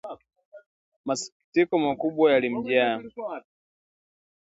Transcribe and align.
Masikitiko 1.07 1.73
makubwa 1.85 2.25
yalimjaa 2.33 2.97